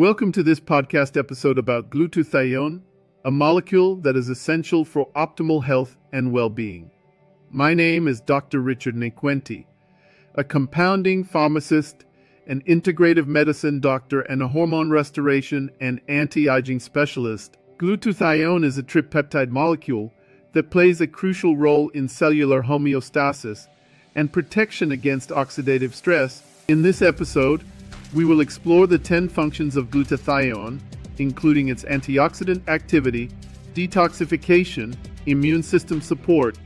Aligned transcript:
Welcome 0.00 0.32
to 0.32 0.42
this 0.42 0.60
podcast 0.60 1.18
episode 1.18 1.58
about 1.58 1.90
glutathione, 1.90 2.80
a 3.26 3.30
molecule 3.30 3.96
that 3.96 4.16
is 4.16 4.30
essential 4.30 4.82
for 4.82 5.10
optimal 5.14 5.62
health 5.62 5.98
and 6.10 6.32
well 6.32 6.48
being. 6.48 6.90
My 7.50 7.74
name 7.74 8.08
is 8.08 8.22
Dr. 8.22 8.60
Richard 8.60 8.94
Nequenti, 8.94 9.66
a 10.36 10.42
compounding 10.42 11.22
pharmacist, 11.22 12.06
an 12.46 12.62
integrative 12.62 13.26
medicine 13.26 13.78
doctor, 13.78 14.22
and 14.22 14.42
a 14.42 14.48
hormone 14.48 14.88
restoration 14.88 15.70
and 15.82 16.00
anti 16.08 16.48
aging 16.48 16.80
specialist. 16.80 17.58
Glutathione 17.76 18.64
is 18.64 18.78
a 18.78 18.82
tripeptide 18.82 19.50
molecule 19.50 20.14
that 20.54 20.70
plays 20.70 21.02
a 21.02 21.06
crucial 21.06 21.58
role 21.58 21.90
in 21.90 22.08
cellular 22.08 22.62
homeostasis 22.62 23.66
and 24.14 24.32
protection 24.32 24.92
against 24.92 25.28
oxidative 25.28 25.92
stress. 25.92 26.42
In 26.68 26.80
this 26.80 27.02
episode, 27.02 27.62
we 28.12 28.24
will 28.24 28.40
explore 28.40 28.86
the 28.86 28.98
10 28.98 29.28
functions 29.28 29.76
of 29.76 29.90
glutathione, 29.90 30.80
including 31.18 31.68
its 31.68 31.84
antioxidant 31.84 32.66
activity, 32.68 33.30
detoxification, 33.74 34.96
immune 35.26 35.62
system 35.62 36.00
support, 36.00 36.58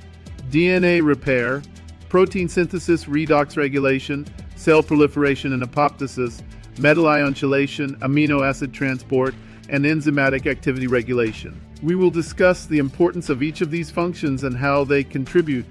DNA 0.50 1.04
repair, 1.04 1.62
protein 2.08 2.48
synthesis 2.48 3.04
redox 3.04 3.56
regulation, 3.56 4.26
cell 4.56 4.82
proliferation 4.82 5.52
and 5.52 5.62
apoptosis, 5.62 6.42
metal 6.78 7.06
ion 7.06 7.34
chelation, 7.34 7.98
amino 7.98 8.46
acid 8.46 8.72
transport, 8.72 9.34
and 9.68 9.84
enzymatic 9.84 10.46
activity 10.46 10.86
regulation. 10.86 11.60
We 11.82 11.94
will 11.94 12.10
discuss 12.10 12.66
the 12.66 12.78
importance 12.78 13.28
of 13.28 13.42
each 13.42 13.60
of 13.60 13.70
these 13.70 13.90
functions 13.90 14.44
and 14.44 14.56
how 14.56 14.84
they 14.84 15.04
contribute 15.04 15.66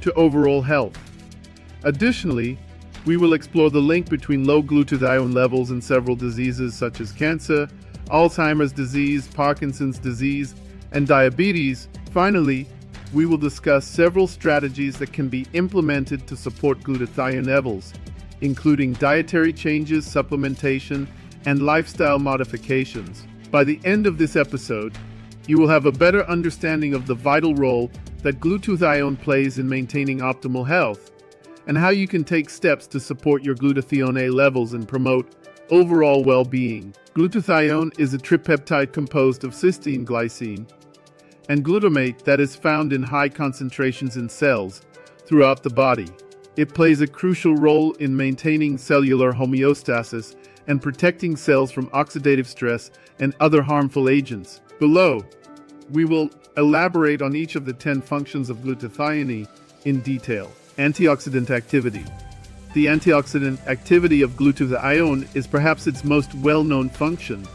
to 0.00 0.12
overall 0.14 0.62
health. 0.62 0.98
Additionally, 1.84 2.58
we 3.04 3.16
will 3.16 3.34
explore 3.34 3.70
the 3.70 3.80
link 3.80 4.08
between 4.08 4.44
low 4.44 4.62
glutathione 4.62 5.34
levels 5.34 5.70
and 5.70 5.82
several 5.82 6.14
diseases 6.14 6.74
such 6.74 7.00
as 7.00 7.10
cancer, 7.10 7.68
Alzheimer's 8.06 8.72
disease, 8.72 9.26
Parkinson's 9.28 9.98
disease, 9.98 10.54
and 10.92 11.06
diabetes. 11.06 11.88
Finally, 12.12 12.66
we 13.12 13.26
will 13.26 13.36
discuss 13.36 13.86
several 13.86 14.26
strategies 14.26 14.98
that 14.98 15.12
can 15.12 15.28
be 15.28 15.46
implemented 15.52 16.26
to 16.26 16.36
support 16.36 16.80
glutathione 16.80 17.46
levels, 17.46 17.92
including 18.40 18.92
dietary 18.94 19.52
changes, 19.52 20.06
supplementation, 20.06 21.06
and 21.44 21.62
lifestyle 21.62 22.18
modifications. 22.18 23.26
By 23.50 23.64
the 23.64 23.80
end 23.84 24.06
of 24.06 24.16
this 24.16 24.36
episode, 24.36 24.96
you 25.48 25.58
will 25.58 25.68
have 25.68 25.86
a 25.86 25.92
better 25.92 26.24
understanding 26.28 26.94
of 26.94 27.06
the 27.06 27.14
vital 27.14 27.54
role 27.54 27.90
that 28.22 28.38
glutathione 28.38 29.20
plays 29.20 29.58
in 29.58 29.68
maintaining 29.68 30.20
optimal 30.20 30.66
health 30.66 31.11
and 31.66 31.78
how 31.78 31.90
you 31.90 32.08
can 32.08 32.24
take 32.24 32.50
steps 32.50 32.86
to 32.88 33.00
support 33.00 33.42
your 33.42 33.54
glutathione 33.54 34.32
levels 34.32 34.72
and 34.72 34.88
promote 34.88 35.34
overall 35.70 36.24
well 36.24 36.44
being. 36.44 36.94
Glutathione 37.14 37.98
is 37.98 38.14
a 38.14 38.18
tripeptide 38.18 38.92
composed 38.92 39.44
of 39.44 39.52
cysteine 39.52 40.04
glycine 40.04 40.66
and 41.48 41.64
glutamate 41.64 42.22
that 42.22 42.40
is 42.40 42.56
found 42.56 42.92
in 42.92 43.02
high 43.02 43.28
concentrations 43.28 44.16
in 44.16 44.28
cells 44.28 44.82
throughout 45.26 45.62
the 45.62 45.70
body. 45.70 46.08
It 46.56 46.74
plays 46.74 47.00
a 47.00 47.06
crucial 47.06 47.54
role 47.56 47.92
in 47.94 48.16
maintaining 48.16 48.78
cellular 48.78 49.32
homeostasis 49.32 50.36
and 50.66 50.82
protecting 50.82 51.36
cells 51.36 51.72
from 51.72 51.88
oxidative 51.90 52.46
stress 52.46 52.90
and 53.18 53.34
other 53.40 53.62
harmful 53.62 54.08
agents. 54.08 54.60
Below, 54.78 55.24
we 55.90 56.04
will 56.04 56.30
elaborate 56.56 57.22
on 57.22 57.34
each 57.34 57.56
of 57.56 57.64
the 57.64 57.72
10 57.72 58.02
functions 58.02 58.50
of 58.50 58.58
glutathione 58.58 59.48
in 59.84 60.00
detail. 60.00 60.50
Antioxidant 60.78 61.50
activity. 61.50 62.04
The 62.72 62.86
antioxidant 62.86 63.66
activity 63.66 64.22
of 64.22 64.36
glutathione 64.36 65.28
is 65.36 65.46
perhaps 65.46 65.86
its 65.86 66.02
most 66.02 66.34
well 66.36 66.64
known 66.64 66.88
function. 66.88 67.46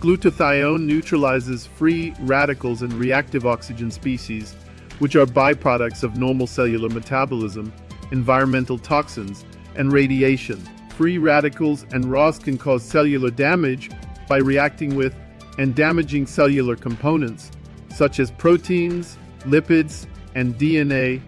Glutathione 0.00 0.84
neutralizes 0.84 1.66
free 1.66 2.14
radicals 2.20 2.82
and 2.82 2.92
reactive 2.92 3.46
oxygen 3.46 3.90
species, 3.90 4.54
which 4.98 5.16
are 5.16 5.24
byproducts 5.24 6.02
of 6.02 6.18
normal 6.18 6.46
cellular 6.46 6.90
metabolism, 6.90 7.72
environmental 8.12 8.78
toxins, 8.78 9.46
and 9.76 9.90
radiation. 9.90 10.62
Free 10.90 11.16
radicals 11.16 11.86
and 11.92 12.04
ROS 12.04 12.38
can 12.38 12.58
cause 12.58 12.82
cellular 12.82 13.30
damage 13.30 13.90
by 14.28 14.36
reacting 14.36 14.94
with 14.94 15.14
and 15.56 15.74
damaging 15.74 16.26
cellular 16.26 16.76
components, 16.76 17.50
such 17.94 18.20
as 18.20 18.30
proteins, 18.32 19.16
lipids, 19.44 20.06
and 20.34 20.54
DNA, 20.56 21.22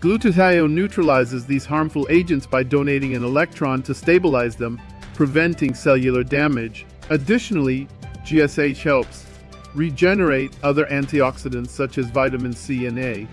Glutathione 0.00 0.70
neutralizes 0.70 1.44
these 1.44 1.66
harmful 1.66 2.06
agents 2.08 2.46
by 2.46 2.62
donating 2.62 3.14
an 3.14 3.22
electron 3.22 3.82
to 3.82 3.94
stabilize 3.94 4.56
them, 4.56 4.80
preventing 5.12 5.74
cellular 5.74 6.24
damage. 6.24 6.86
Additionally, 7.10 7.86
GSH 8.24 8.82
helps 8.82 9.26
regenerate 9.74 10.56
other 10.62 10.86
antioxidants 10.86 11.68
such 11.68 11.98
as 11.98 12.06
vitamin 12.06 12.54
C 12.54 12.86
and 12.86 12.98
A, 12.98 13.24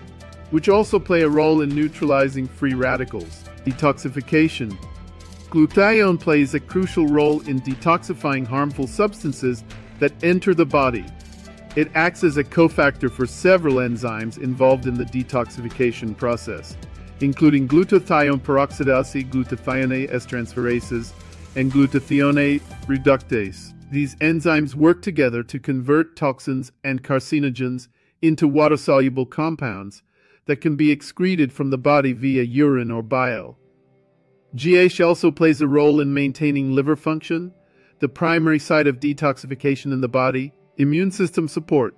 which 0.50 0.68
also 0.68 0.98
play 0.98 1.22
a 1.22 1.28
role 1.28 1.62
in 1.62 1.70
neutralizing 1.70 2.46
free 2.46 2.74
radicals. 2.74 3.44
Detoxification. 3.64 4.76
Glutathione 5.48 6.20
plays 6.20 6.52
a 6.52 6.60
crucial 6.60 7.06
role 7.06 7.40
in 7.48 7.62
detoxifying 7.62 8.46
harmful 8.46 8.86
substances 8.86 9.64
that 10.00 10.12
enter 10.22 10.52
the 10.52 10.66
body. 10.66 11.06
It 11.78 11.92
acts 11.94 12.24
as 12.24 12.38
a 12.38 12.42
cofactor 12.42 13.08
for 13.08 13.24
several 13.24 13.76
enzymes 13.76 14.36
involved 14.36 14.86
in 14.88 14.94
the 14.94 15.04
detoxification 15.04 16.16
process, 16.16 16.76
including 17.20 17.68
glutathione 17.68 18.40
peroxidase, 18.40 19.30
glutathione 19.30 20.12
S-transferases, 20.12 21.12
and 21.54 21.70
glutathione 21.70 22.60
reductase. 22.86 23.74
These 23.92 24.16
enzymes 24.16 24.74
work 24.74 25.02
together 25.02 25.44
to 25.44 25.60
convert 25.60 26.16
toxins 26.16 26.72
and 26.82 27.04
carcinogens 27.04 27.86
into 28.20 28.48
water-soluble 28.48 29.26
compounds 29.26 30.02
that 30.46 30.60
can 30.60 30.74
be 30.74 30.90
excreted 30.90 31.52
from 31.52 31.70
the 31.70 31.78
body 31.78 32.12
via 32.12 32.42
urine 32.42 32.90
or 32.90 33.04
bile. 33.04 33.56
GSH 34.56 35.06
also 35.06 35.30
plays 35.30 35.60
a 35.60 35.68
role 35.68 36.00
in 36.00 36.12
maintaining 36.12 36.72
liver 36.72 36.96
function, 36.96 37.52
the 38.00 38.08
primary 38.08 38.58
site 38.58 38.88
of 38.88 38.98
detoxification 38.98 39.92
in 39.92 40.00
the 40.00 40.08
body, 40.08 40.52
Immune 40.78 41.10
system 41.10 41.48
support. 41.48 41.96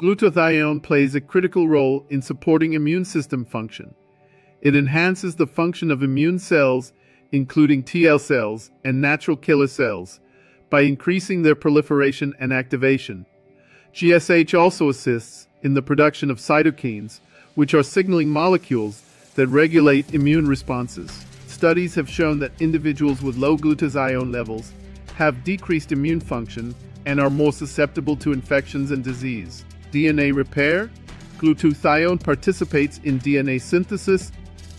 Glutathione 0.00 0.82
plays 0.82 1.14
a 1.14 1.20
critical 1.20 1.68
role 1.68 2.06
in 2.08 2.22
supporting 2.22 2.72
immune 2.72 3.04
system 3.04 3.44
function. 3.44 3.94
It 4.62 4.74
enhances 4.74 5.36
the 5.36 5.46
function 5.46 5.90
of 5.90 6.02
immune 6.02 6.38
cells, 6.38 6.94
including 7.30 7.82
TL 7.82 8.18
cells 8.18 8.70
and 8.86 9.02
natural 9.02 9.36
killer 9.36 9.66
cells, 9.66 10.20
by 10.70 10.80
increasing 10.80 11.42
their 11.42 11.54
proliferation 11.54 12.32
and 12.40 12.54
activation. 12.54 13.26
GSH 13.92 14.58
also 14.58 14.88
assists 14.88 15.48
in 15.62 15.74
the 15.74 15.82
production 15.82 16.30
of 16.30 16.38
cytokines, 16.38 17.20
which 17.54 17.74
are 17.74 17.82
signaling 17.82 18.30
molecules 18.30 19.02
that 19.34 19.48
regulate 19.48 20.14
immune 20.14 20.48
responses. 20.48 21.26
Studies 21.48 21.94
have 21.94 22.08
shown 22.08 22.38
that 22.38 22.62
individuals 22.62 23.20
with 23.20 23.36
low 23.36 23.58
glutathione 23.58 24.32
levels 24.32 24.72
have 25.16 25.44
decreased 25.44 25.92
immune 25.92 26.20
function 26.20 26.74
and 27.06 27.20
are 27.20 27.30
more 27.30 27.52
susceptible 27.52 28.16
to 28.16 28.32
infections 28.32 28.90
and 28.90 29.02
disease. 29.02 29.64
DNA 29.92 30.34
repair 30.34 30.90
Glutathione 31.38 32.22
participates 32.22 32.98
in 33.04 33.20
DNA 33.20 33.60
synthesis 33.60 34.32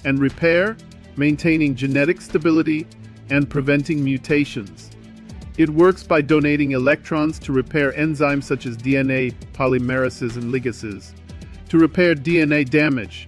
and 0.06 0.20
repair, 0.20 0.76
maintaining 1.16 1.76
genetic 1.76 2.20
stability 2.20 2.88
and 3.30 3.50
preventing 3.50 4.04
mutations. 4.04 4.90
It 5.58 5.70
works 5.70 6.04
by 6.04 6.22
donating 6.22 6.72
electrons 6.72 7.40
to 7.40 7.52
repair 7.52 7.92
enzymes 7.94 8.44
such 8.44 8.66
as 8.66 8.78
DNA 8.78 9.34
polymerases 9.54 10.36
and 10.36 10.54
ligases. 10.54 11.14
To 11.70 11.78
repair 11.78 12.16
DNA 12.16 12.68
damage, 12.70 13.28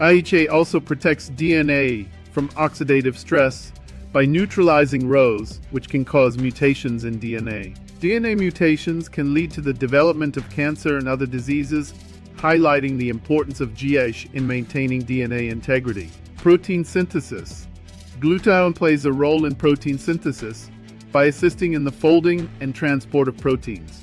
IHA 0.00 0.50
also 0.50 0.80
protects 0.80 1.30
DNA 1.30 2.06
from 2.32 2.48
oxidative 2.50 3.16
stress 3.16 3.72
by 4.12 4.24
neutralizing 4.24 5.08
ROS, 5.08 5.60
which 5.70 5.88
can 5.88 6.04
cause 6.04 6.38
mutations 6.38 7.04
in 7.04 7.18
DNA. 7.18 7.76
DNA 8.00 8.38
mutations 8.38 9.08
can 9.08 9.32
lead 9.32 9.50
to 9.52 9.62
the 9.62 9.72
development 9.72 10.36
of 10.36 10.48
cancer 10.50 10.98
and 10.98 11.08
other 11.08 11.24
diseases, 11.24 11.94
highlighting 12.36 12.98
the 12.98 13.08
importance 13.08 13.60
of 13.60 13.72
GSH 13.72 14.34
in 14.34 14.46
maintaining 14.46 15.02
DNA 15.02 15.50
integrity. 15.50 16.10
Protein 16.36 16.84
synthesis. 16.84 17.66
Glutathione 18.20 18.74
plays 18.74 19.06
a 19.06 19.12
role 19.12 19.46
in 19.46 19.54
protein 19.54 19.96
synthesis 19.96 20.70
by 21.10 21.24
assisting 21.24 21.72
in 21.72 21.84
the 21.84 21.90
folding 21.90 22.50
and 22.60 22.74
transport 22.74 23.28
of 23.28 23.38
proteins. 23.38 24.02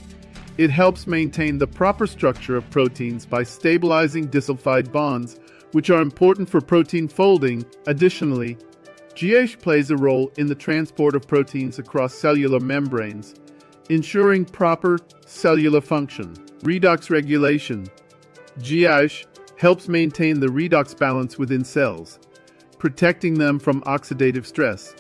It 0.57 0.71
helps 0.71 1.05
maintain 1.05 1.59
the 1.59 1.67
proper 1.67 2.07
structure 2.07 2.55
of 2.55 2.69
proteins 2.71 3.27
by 3.27 3.43
stabilizing 3.43 4.27
disulfide 4.27 4.91
bonds, 4.91 5.39
which 5.71 5.91
are 5.91 6.01
important 6.01 6.49
for 6.49 6.61
protein 6.61 7.07
folding. 7.07 7.63
Additionally, 7.85 8.57
GSH 9.13 9.61
plays 9.61 9.91
a 9.91 9.97
role 9.97 10.31
in 10.37 10.47
the 10.47 10.55
transport 10.55 11.15
of 11.15 11.27
proteins 11.27 11.77
across 11.77 12.15
cellular 12.15 12.59
membranes, 12.59 13.35
ensuring 13.89 14.45
proper 14.45 14.99
cellular 15.25 15.81
function. 15.81 16.33
Redox 16.61 17.09
regulation. 17.09 17.87
GSH 18.59 19.25
helps 19.57 19.87
maintain 19.87 20.39
the 20.39 20.47
redox 20.47 20.97
balance 20.97 21.37
within 21.37 21.63
cells, 21.63 22.19
protecting 22.77 23.33
them 23.33 23.59
from 23.59 23.81
oxidative 23.81 24.45
stress. 24.45 24.95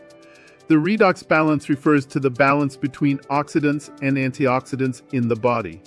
The 0.67 0.75
redox 0.75 1.27
balance 1.27 1.69
refers 1.69 2.05
to 2.07 2.19
the 2.19 2.29
balance 2.29 2.77
between 2.77 3.19
oxidants 3.29 3.89
and 4.01 4.17
antioxidants 4.17 5.01
in 5.13 5.27
the 5.27 5.35
body. 5.35 5.81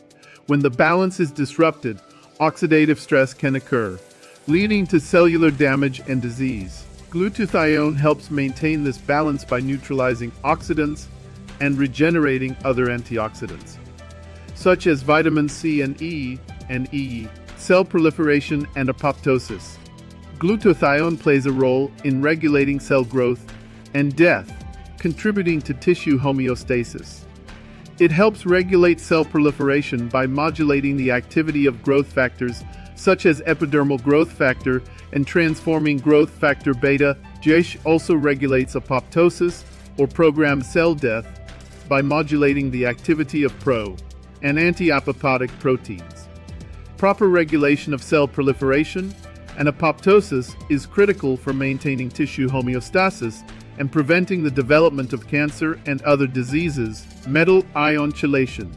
When 0.46 0.60
the 0.60 0.70
balance 0.70 1.18
is 1.18 1.32
disrupted, 1.32 1.98
oxidative 2.40 2.98
stress 2.98 3.32
can 3.34 3.56
occur, 3.56 3.98
leading 4.46 4.86
to 4.88 5.00
cellular 5.00 5.50
damage 5.50 6.00
and 6.08 6.20
disease. 6.20 6.84
Glutathione 7.10 7.96
helps 7.96 8.30
maintain 8.30 8.84
this 8.84 8.98
balance 8.98 9.44
by 9.44 9.60
neutralizing 9.60 10.30
oxidants 10.44 11.06
and 11.60 11.78
regenerating 11.78 12.56
other 12.64 12.86
antioxidants, 12.86 13.76
such 14.54 14.86
as 14.86 15.02
vitamin 15.02 15.48
C 15.48 15.82
and 15.82 16.00
E 16.00 16.38
and 16.68 16.92
E, 16.92 17.28
cell 17.56 17.84
proliferation 17.84 18.66
and 18.76 18.88
apoptosis. 18.88 19.76
Glutathione 20.38 21.18
plays 21.18 21.46
a 21.46 21.52
role 21.52 21.90
in 22.04 22.20
regulating 22.20 22.78
cell 22.78 23.04
growth 23.04 23.52
and 23.94 24.14
death, 24.14 24.52
contributing 24.98 25.60
to 25.62 25.72
tissue 25.74 26.18
homeostasis. 26.18 27.20
It 27.98 28.10
helps 28.10 28.44
regulate 28.44 29.00
cell 29.00 29.24
proliferation 29.24 30.08
by 30.08 30.26
modulating 30.26 30.98
the 30.98 31.10
activity 31.10 31.64
of 31.64 31.82
growth 31.82 32.12
factors 32.12 32.62
such 32.94 33.24
as 33.24 33.40
epidermal 33.42 34.02
growth 34.02 34.32
factor 34.32 34.82
and 35.12 35.26
transforming 35.26 35.98
growth 35.98 36.30
factor 36.30 36.74
beta. 36.74 37.16
GSH 37.42 37.78
also 37.86 38.14
regulates 38.14 38.74
apoptosis 38.74 39.64
or 39.98 40.06
programmed 40.06 40.66
cell 40.66 40.94
death 40.94 41.45
by 41.88 42.02
modulating 42.02 42.70
the 42.70 42.86
activity 42.86 43.42
of 43.44 43.58
pro 43.60 43.96
and 44.42 44.58
anti-apoptotic 44.58 45.50
proteins. 45.58 46.28
Proper 46.96 47.28
regulation 47.28 47.92
of 47.92 48.02
cell 48.02 48.26
proliferation 48.26 49.14
and 49.58 49.68
apoptosis 49.68 50.54
is 50.70 50.86
critical 50.86 51.36
for 51.36 51.52
maintaining 51.52 52.08
tissue 52.08 52.48
homeostasis 52.48 53.48
and 53.78 53.92
preventing 53.92 54.42
the 54.42 54.50
development 54.50 55.12
of 55.12 55.28
cancer 55.28 55.78
and 55.86 56.02
other 56.02 56.26
diseases. 56.26 57.06
Metal 57.26 57.64
ion 57.74 58.12
chelation. 58.12 58.72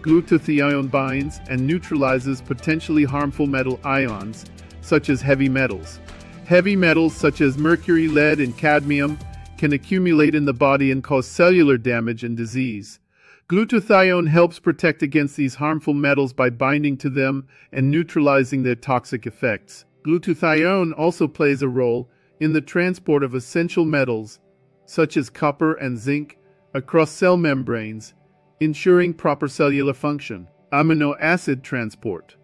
Glutathione 0.00 0.90
binds 0.90 1.40
and 1.48 1.66
neutralizes 1.66 2.40
potentially 2.40 3.04
harmful 3.04 3.46
metal 3.46 3.80
ions, 3.84 4.44
such 4.80 5.08
as 5.08 5.20
heavy 5.20 5.48
metals. 5.48 5.98
Heavy 6.46 6.76
metals 6.76 7.14
such 7.14 7.40
as 7.40 7.58
mercury, 7.58 8.06
lead, 8.06 8.38
and 8.38 8.56
cadmium 8.56 9.18
can 9.56 9.72
accumulate 9.72 10.34
in 10.34 10.44
the 10.44 10.52
body 10.52 10.90
and 10.90 11.02
cause 11.02 11.26
cellular 11.26 11.78
damage 11.78 12.24
and 12.24 12.36
disease. 12.36 13.00
Glutathione 13.48 14.28
helps 14.28 14.58
protect 14.58 15.02
against 15.02 15.36
these 15.36 15.54
harmful 15.54 15.94
metals 15.94 16.32
by 16.32 16.50
binding 16.50 16.96
to 16.96 17.08
them 17.08 17.46
and 17.72 17.90
neutralizing 17.90 18.62
their 18.62 18.74
toxic 18.74 19.26
effects. 19.26 19.84
Glutathione 20.04 20.92
also 20.98 21.28
plays 21.28 21.62
a 21.62 21.68
role 21.68 22.08
in 22.40 22.52
the 22.52 22.60
transport 22.60 23.22
of 23.22 23.34
essential 23.34 23.84
metals, 23.84 24.40
such 24.84 25.16
as 25.16 25.30
copper 25.30 25.74
and 25.74 25.96
zinc, 25.98 26.38
across 26.74 27.10
cell 27.10 27.36
membranes, 27.36 28.14
ensuring 28.60 29.14
proper 29.14 29.48
cellular 29.48 29.94
function. 29.94 30.48
Amino 30.72 31.16
acid 31.20 31.62
transport. 31.62 32.36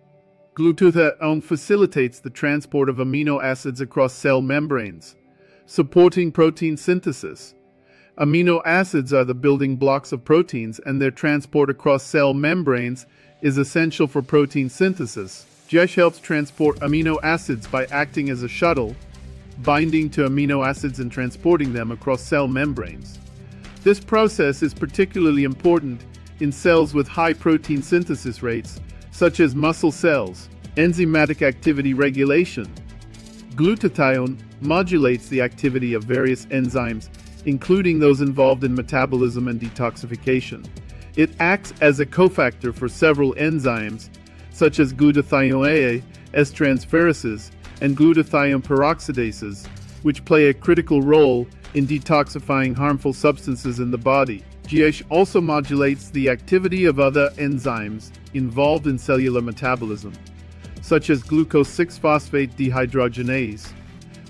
Glutathione 0.54 1.42
facilitates 1.42 2.20
the 2.20 2.30
transport 2.30 2.88
of 2.88 2.96
amino 2.96 3.42
acids 3.42 3.80
across 3.80 4.12
cell 4.12 4.40
membranes, 4.40 5.16
supporting 5.72 6.30
protein 6.30 6.76
synthesis. 6.76 7.54
Amino 8.18 8.60
acids 8.66 9.10
are 9.10 9.24
the 9.24 9.32
building 9.32 9.74
blocks 9.74 10.12
of 10.12 10.22
proteins, 10.22 10.78
and 10.84 11.00
their 11.00 11.10
transport 11.10 11.70
across 11.70 12.02
cell 12.02 12.34
membranes 12.34 13.06
is 13.40 13.56
essential 13.56 14.06
for 14.06 14.20
protein 14.20 14.68
synthesis. 14.68 15.46
GSH 15.70 15.94
helps 15.94 16.18
transport 16.18 16.78
amino 16.80 17.16
acids 17.22 17.66
by 17.66 17.86
acting 17.86 18.28
as 18.28 18.42
a 18.42 18.48
shuttle, 18.48 18.94
binding 19.62 20.10
to 20.10 20.28
amino 20.28 20.62
acids 20.62 21.00
and 21.00 21.10
transporting 21.10 21.72
them 21.72 21.90
across 21.90 22.20
cell 22.20 22.46
membranes. 22.46 23.18
This 23.82 23.98
process 23.98 24.62
is 24.62 24.74
particularly 24.74 25.44
important 25.44 26.04
in 26.40 26.52
cells 26.52 26.92
with 26.92 27.08
high 27.08 27.32
protein 27.32 27.80
synthesis 27.80 28.42
rates, 28.42 28.78
such 29.10 29.40
as 29.40 29.54
muscle 29.54 29.90
cells. 29.90 30.50
Enzymatic 30.76 31.40
activity 31.40 31.94
regulation. 31.94 32.70
Glutathione 33.54 34.38
modulates 34.62 35.28
the 35.28 35.42
activity 35.42 35.92
of 35.92 36.04
various 36.04 36.46
enzymes, 36.46 37.08
including 37.44 37.98
those 37.98 38.22
involved 38.22 38.64
in 38.64 38.74
metabolism 38.74 39.48
and 39.48 39.60
detoxification. 39.60 40.66
It 41.16 41.30
acts 41.38 41.74
as 41.82 42.00
a 42.00 42.06
cofactor 42.06 42.74
for 42.74 42.88
several 42.88 43.34
enzymes, 43.34 44.08
such 44.50 44.78
as 44.78 44.94
glutathione 44.94 45.68
A, 45.68 46.02
S-transferases, 46.32 47.50
and 47.82 47.94
glutathione 47.94 48.62
peroxidases, 48.62 49.66
which 50.02 50.24
play 50.24 50.46
a 50.46 50.54
critical 50.54 51.02
role 51.02 51.46
in 51.74 51.86
detoxifying 51.86 52.74
harmful 52.74 53.12
substances 53.12 53.80
in 53.80 53.90
the 53.90 53.98
body. 53.98 54.42
GSH 54.64 55.02
also 55.10 55.40
modulates 55.42 56.08
the 56.08 56.30
activity 56.30 56.86
of 56.86 56.98
other 56.98 57.28
enzymes 57.36 58.12
involved 58.32 58.86
in 58.86 58.96
cellular 58.96 59.42
metabolism, 59.42 60.14
such 60.82 61.08
as 61.08 61.22
glucose 61.22 61.68
6 61.68 61.96
phosphate 61.96 62.54
dehydrogenase, 62.56 63.72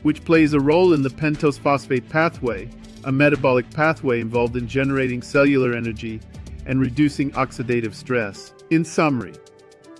which 0.02 0.24
plays 0.24 0.52
a 0.52 0.60
role 0.60 0.92
in 0.92 1.02
the 1.02 1.08
pentose 1.08 1.58
phosphate 1.58 2.08
pathway, 2.08 2.68
a 3.04 3.10
metabolic 3.10 3.68
pathway 3.70 4.20
involved 4.20 4.56
in 4.56 4.68
generating 4.68 5.22
cellular 5.22 5.74
energy 5.74 6.20
and 6.66 6.80
reducing 6.80 7.30
oxidative 7.32 7.94
stress. 7.94 8.52
In 8.70 8.84
summary, 8.84 9.32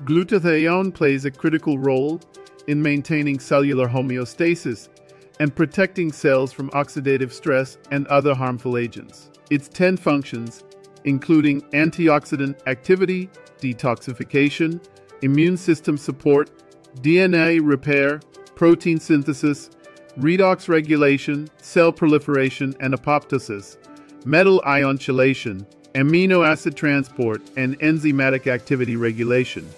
glutathione 0.04 0.94
plays 0.94 1.24
a 1.24 1.30
critical 1.30 1.78
role 1.78 2.20
in 2.68 2.80
maintaining 2.80 3.40
cellular 3.40 3.88
homeostasis 3.88 4.88
and 5.40 5.56
protecting 5.56 6.12
cells 6.12 6.52
from 6.52 6.70
oxidative 6.70 7.32
stress 7.32 7.78
and 7.90 8.06
other 8.06 8.34
harmful 8.34 8.76
agents. 8.76 9.30
Its 9.50 9.68
10 9.68 9.96
functions, 9.96 10.62
including 11.04 11.62
antioxidant 11.72 12.56
activity, 12.68 13.28
detoxification, 13.60 14.80
immune 15.22 15.56
system 15.56 15.96
support, 15.96 16.50
DNA 16.96 17.60
repair, 17.62 18.20
protein 18.54 19.00
synthesis, 19.00 19.70
redox 20.18 20.68
regulation, 20.68 21.48
cell 21.58 21.90
proliferation 21.90 22.74
and 22.80 22.92
apoptosis, 22.92 23.76
metal 24.26 24.60
ion 24.64 24.98
chelation, 24.98 25.64
amino 25.94 26.46
acid 26.46 26.76
transport, 26.76 27.40
and 27.56 27.78
enzymatic 27.80 28.46
activity 28.46 28.96
regulation 28.96 29.68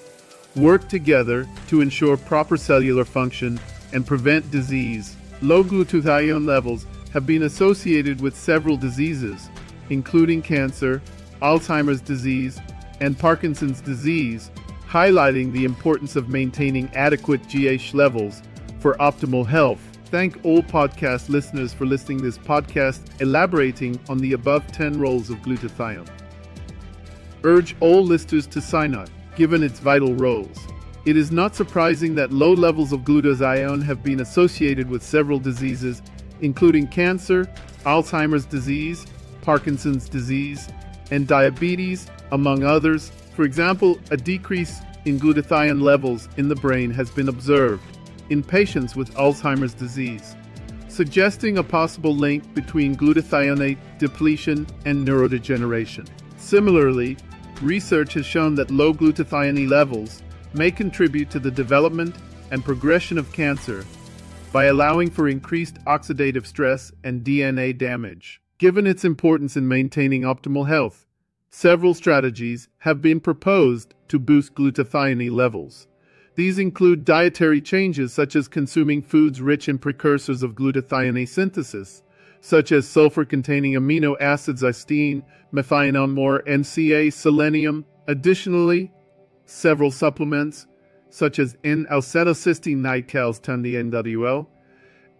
work 0.56 0.88
together 0.88 1.48
to 1.68 1.80
ensure 1.80 2.16
proper 2.16 2.56
cellular 2.56 3.04
function 3.04 3.58
and 3.92 4.06
prevent 4.06 4.48
disease. 4.50 5.16
Low 5.42 5.64
glutathione 5.64 6.46
levels 6.46 6.86
have 7.12 7.26
been 7.26 7.44
associated 7.44 8.20
with 8.20 8.36
several 8.36 8.76
diseases, 8.76 9.48
including 9.90 10.42
cancer, 10.42 11.02
Alzheimer's 11.42 12.00
disease, 12.00 12.60
and 13.00 13.18
Parkinson's 13.18 13.80
disease, 13.80 14.50
highlighting 14.94 15.50
the 15.50 15.64
importance 15.64 16.14
of 16.14 16.28
maintaining 16.28 16.88
adequate 16.94 17.42
GSH 17.48 17.94
levels 17.94 18.42
for 18.78 18.94
optimal 18.98 19.44
health. 19.44 19.80
Thank 20.04 20.38
all 20.44 20.62
podcast 20.62 21.28
listeners 21.28 21.74
for 21.74 21.84
listening 21.84 22.22
this 22.22 22.38
podcast 22.38 23.20
elaborating 23.20 23.98
on 24.08 24.18
the 24.18 24.34
above 24.34 24.64
10 24.68 25.00
roles 25.00 25.30
of 25.30 25.38
glutathione. 25.38 26.08
Urge 27.42 27.74
all 27.80 28.04
listeners 28.04 28.46
to 28.46 28.60
sign 28.60 28.94
up 28.94 29.08
given 29.34 29.64
its 29.64 29.80
vital 29.80 30.14
roles. 30.14 30.60
It 31.06 31.16
is 31.16 31.32
not 31.32 31.56
surprising 31.56 32.14
that 32.14 32.32
low 32.32 32.52
levels 32.52 32.92
of 32.92 33.00
glutathione 33.00 33.82
have 33.82 34.04
been 34.04 34.20
associated 34.20 34.88
with 34.88 35.02
several 35.02 35.40
diseases, 35.40 36.02
including 36.40 36.86
cancer, 36.86 37.52
Alzheimer's 37.84 38.44
disease, 38.44 39.06
Parkinson's 39.42 40.08
disease, 40.08 40.68
and 41.10 41.26
diabetes, 41.26 42.06
among 42.30 42.62
others. 42.62 43.10
For 43.34 43.42
example, 43.42 43.98
a 44.12 44.16
decrease 44.16 44.80
in 45.04 45.18
glutathione 45.18 45.82
levels 45.82 46.28
in 46.36 46.48
the 46.48 46.54
brain 46.54 46.90
has 46.92 47.10
been 47.10 47.28
observed 47.28 47.82
in 48.30 48.42
patients 48.42 48.94
with 48.94 49.12
Alzheimer's 49.14 49.74
disease, 49.74 50.36
suggesting 50.88 51.58
a 51.58 51.64
possible 51.64 52.14
link 52.14 52.54
between 52.54 52.94
glutathione 52.94 53.76
depletion 53.98 54.66
and 54.86 55.06
neurodegeneration. 55.06 56.08
Similarly, 56.36 57.16
research 57.60 58.14
has 58.14 58.24
shown 58.24 58.54
that 58.54 58.70
low 58.70 58.94
glutathione 58.94 59.68
levels 59.68 60.22
may 60.52 60.70
contribute 60.70 61.28
to 61.30 61.40
the 61.40 61.50
development 61.50 62.14
and 62.52 62.64
progression 62.64 63.18
of 63.18 63.32
cancer 63.32 63.84
by 64.52 64.66
allowing 64.66 65.10
for 65.10 65.28
increased 65.28 65.82
oxidative 65.86 66.46
stress 66.46 66.92
and 67.02 67.24
DNA 67.24 67.76
damage. 67.76 68.40
Given 68.58 68.86
its 68.86 69.04
importance 69.04 69.56
in 69.56 69.66
maintaining 69.66 70.22
optimal 70.22 70.68
health, 70.68 71.04
several 71.54 71.94
strategies 71.94 72.68
have 72.78 73.00
been 73.00 73.20
proposed 73.20 73.94
to 74.08 74.18
boost 74.18 74.52
glutathione 74.56 75.30
levels. 75.30 75.86
These 76.34 76.58
include 76.58 77.04
dietary 77.04 77.60
changes 77.60 78.12
such 78.12 78.34
as 78.34 78.48
consuming 78.48 79.02
foods 79.02 79.40
rich 79.40 79.68
in 79.68 79.78
precursors 79.78 80.42
of 80.42 80.56
glutathione 80.56 81.28
synthesis, 81.28 82.02
such 82.40 82.72
as 82.72 82.88
sulfur-containing 82.88 83.74
amino 83.74 84.20
acids 84.20 84.62
cysteine, 84.64 85.22
methionine 85.52 86.12
more 86.12 86.42
NCA, 86.42 87.12
selenium. 87.12 87.84
Additionally, 88.08 88.90
several 89.46 89.92
supplements, 89.92 90.66
such 91.08 91.38
as 91.38 91.56
N-acetylcysteine 91.62 92.78
NiCals 92.80 93.40
10 93.40 93.62
NWL, 93.62 94.48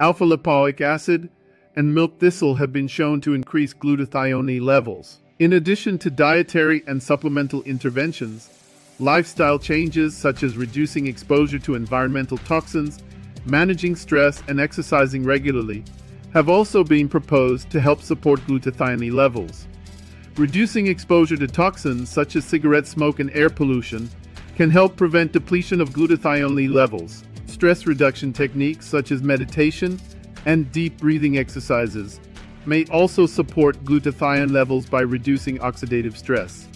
alpha-lipoic 0.01 0.81
acid, 0.81 1.31
and 1.77 1.95
milk 1.95 2.19
thistle 2.19 2.57
have 2.57 2.73
been 2.73 2.89
shown 2.89 3.21
to 3.21 3.35
increase 3.35 3.73
glutathione 3.73 4.61
levels. 4.61 5.21
In 5.41 5.55
addition 5.55 5.99
to 5.99 6.11
dietary 6.11 6.85
and 6.87 7.03
supplemental 7.03 7.65
interventions, 7.65 8.51
lifestyle 9.01 9.59
changes 9.59 10.17
such 10.17 10.45
as 10.45 10.57
reducing 10.57 11.09
exposure 11.09 11.59
to 11.59 11.75
environmental 11.75 12.39
toxins, 12.39 13.01
managing 13.45 13.97
stress, 13.97 14.45
and 14.47 14.61
exercising 14.61 15.25
regularly 15.25 15.83
have 16.33 16.49
also 16.49 16.85
been 16.85 17.09
proposed 17.09 17.69
to 17.71 17.81
help 17.81 18.01
support 18.01 18.39
glutathione 18.43 19.13
levels. 19.13 19.67
Reducing 20.37 20.87
exposure 20.87 21.37
to 21.37 21.49
toxins 21.49 22.09
such 22.09 22.37
as 22.37 22.45
cigarette 22.45 22.87
smoke 22.87 23.19
and 23.19 23.31
air 23.33 23.51
pollution 23.51 24.09
can 24.55 24.71
help 24.71 24.97
prevent 24.97 25.33
depletion 25.33 25.81
of 25.81 25.91
glutathione 25.91 26.73
levels. 26.73 27.25
Stress 27.47 27.89
reduction 27.89 28.33
techniques 28.33 28.87
such 28.87 29.11
as 29.11 29.21
meditation 29.21 30.01
and 30.47 30.71
deep 30.71 30.97
breathing 30.99 31.39
exercises 31.39 32.21
may 32.67 32.85
also 32.87 33.27
support 33.27 33.83
glutathione 33.85 34.51
levels 34.51 34.87
by 34.87 35.01
reducing 35.01 35.59
oxidative 35.59 36.17
stress. 36.17 36.69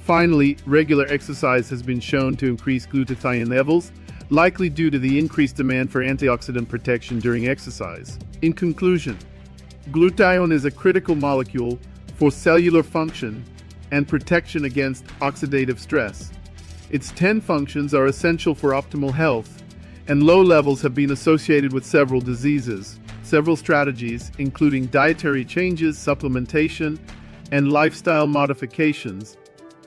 Finally, 0.00 0.56
regular 0.66 1.06
exercise 1.08 1.68
has 1.68 1.82
been 1.82 2.00
shown 2.00 2.36
to 2.36 2.46
increase 2.46 2.86
glutathione 2.86 3.48
levels, 3.48 3.92
likely 4.30 4.68
due 4.68 4.90
to 4.90 4.98
the 4.98 5.18
increased 5.18 5.56
demand 5.56 5.90
for 5.90 6.02
antioxidant 6.02 6.68
protection 6.68 7.18
during 7.18 7.48
exercise. 7.48 8.18
In 8.42 8.52
conclusion, 8.52 9.18
glutathione 9.90 10.52
is 10.52 10.64
a 10.64 10.70
critical 10.70 11.14
molecule 11.14 11.78
for 12.16 12.30
cellular 12.30 12.82
function 12.82 13.44
and 13.90 14.08
protection 14.08 14.64
against 14.64 15.06
oxidative 15.20 15.78
stress. 15.78 16.32
Its 16.90 17.10
10 17.12 17.40
functions 17.40 17.94
are 17.94 18.06
essential 18.06 18.54
for 18.54 18.70
optimal 18.70 19.12
health, 19.12 19.62
and 20.08 20.22
low 20.22 20.40
levels 20.40 20.82
have 20.82 20.94
been 20.94 21.10
associated 21.10 21.72
with 21.72 21.84
several 21.84 22.20
diseases. 22.20 23.00
Several 23.26 23.56
strategies, 23.56 24.30
including 24.38 24.86
dietary 24.86 25.44
changes, 25.44 25.98
supplementation, 25.98 26.96
and 27.50 27.72
lifestyle 27.72 28.28
modifications, 28.28 29.36